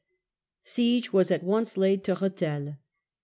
[0.63, 2.77] Siege was at once laid to Rethei.